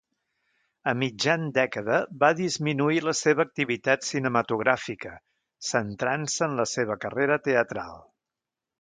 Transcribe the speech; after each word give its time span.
A 0.91 0.93
mitjan 1.01 1.43
dècada 1.57 1.99
va 2.23 2.29
disminuir 2.39 3.03
la 3.09 3.15
seva 3.21 3.45
activitat 3.49 4.09
cinematogràfica, 4.09 5.15
centrant-se 5.71 6.49
en 6.51 6.61
la 6.63 6.71
seva 6.77 7.01
carrera 7.07 7.43
teatral. 7.51 8.07